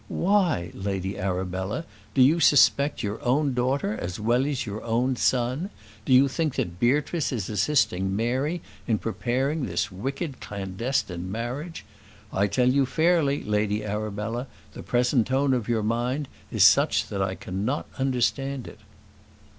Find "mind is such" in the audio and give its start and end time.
15.83-17.07